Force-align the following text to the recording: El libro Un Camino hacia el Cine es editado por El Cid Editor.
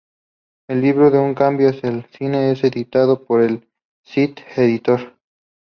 El 0.67 0.81
libro 0.81 1.11
Un 1.23 1.35
Camino 1.35 1.69
hacia 1.69 1.89
el 1.89 2.05
Cine 2.09 2.49
es 2.51 2.63
editado 2.63 3.23
por 3.23 3.39
El 3.39 3.69
Cid 4.03 4.35
Editor. 4.55 5.15